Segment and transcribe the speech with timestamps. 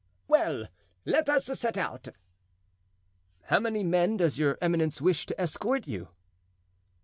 [0.27, 0.65] "Well,
[1.05, 2.07] let us set out."
[3.43, 6.07] "How many men does your eminence wish to escort you?"